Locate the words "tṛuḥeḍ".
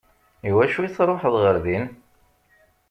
0.89-1.35